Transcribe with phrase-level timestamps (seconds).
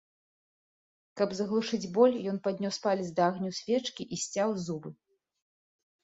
[1.19, 4.89] Каб заглушыць боль, ён паднёс палец да агню свечкі і сцяў зубы.